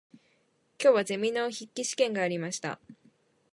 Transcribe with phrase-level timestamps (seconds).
[0.81, 2.79] 今日はゼミの筆記試験がありました。